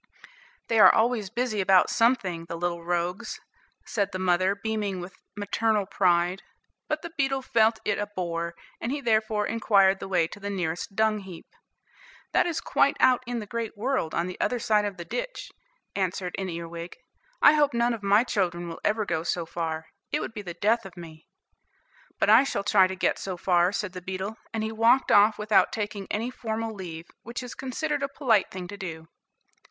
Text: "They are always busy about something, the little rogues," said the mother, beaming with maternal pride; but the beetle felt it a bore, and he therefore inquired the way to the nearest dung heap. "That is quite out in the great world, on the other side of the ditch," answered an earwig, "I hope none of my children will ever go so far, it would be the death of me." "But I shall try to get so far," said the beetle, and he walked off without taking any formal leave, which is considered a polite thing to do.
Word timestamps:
"They 0.67 0.79
are 0.79 0.91
always 0.91 1.29
busy 1.29 1.61
about 1.61 1.91
something, 1.91 2.45
the 2.45 2.55
little 2.55 2.83
rogues," 2.83 3.39
said 3.85 4.09
the 4.11 4.17
mother, 4.17 4.55
beaming 4.55 4.99
with 4.99 5.13
maternal 5.37 5.85
pride; 5.85 6.41
but 6.87 7.03
the 7.03 7.11
beetle 7.15 7.43
felt 7.43 7.77
it 7.85 7.99
a 7.99 8.07
bore, 8.15 8.55
and 8.81 8.91
he 8.91 8.99
therefore 8.99 9.45
inquired 9.45 9.99
the 9.99 10.07
way 10.07 10.25
to 10.29 10.39
the 10.39 10.49
nearest 10.49 10.95
dung 10.95 11.19
heap. 11.19 11.45
"That 12.33 12.47
is 12.47 12.61
quite 12.61 12.97
out 12.99 13.21
in 13.27 13.37
the 13.37 13.45
great 13.45 13.77
world, 13.77 14.15
on 14.15 14.25
the 14.25 14.39
other 14.41 14.57
side 14.57 14.85
of 14.85 14.97
the 14.97 15.05
ditch," 15.05 15.51
answered 15.95 16.33
an 16.39 16.49
earwig, 16.49 16.97
"I 17.39 17.53
hope 17.53 17.71
none 17.71 17.93
of 17.93 18.01
my 18.01 18.23
children 18.23 18.67
will 18.67 18.81
ever 18.83 19.05
go 19.05 19.21
so 19.21 19.45
far, 19.45 19.85
it 20.11 20.19
would 20.19 20.33
be 20.33 20.41
the 20.41 20.55
death 20.55 20.83
of 20.83 20.97
me." 20.97 21.27
"But 22.17 22.27
I 22.31 22.43
shall 22.43 22.63
try 22.63 22.87
to 22.87 22.95
get 22.95 23.19
so 23.19 23.37
far," 23.37 23.71
said 23.71 23.93
the 23.93 24.01
beetle, 24.01 24.37
and 24.51 24.63
he 24.63 24.71
walked 24.71 25.11
off 25.11 25.37
without 25.37 25.71
taking 25.71 26.07
any 26.09 26.31
formal 26.31 26.73
leave, 26.73 27.05
which 27.21 27.43
is 27.43 27.53
considered 27.53 28.01
a 28.01 28.07
polite 28.09 28.49
thing 28.49 28.67
to 28.67 28.77
do. 28.77 29.07